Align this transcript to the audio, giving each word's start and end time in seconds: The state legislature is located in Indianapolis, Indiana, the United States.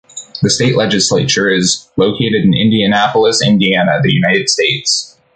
The 0.41 0.49
state 0.49 0.75
legislature 0.75 1.47
is 1.53 1.87
located 1.95 2.41
in 2.43 2.55
Indianapolis, 2.55 3.39
Indiana, 3.39 3.99
the 4.01 4.11
United 4.11 4.49
States. 4.49 5.15